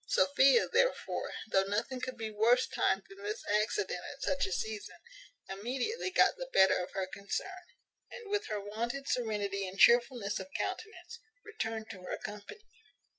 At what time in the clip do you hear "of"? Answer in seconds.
6.83-6.89, 10.39-10.49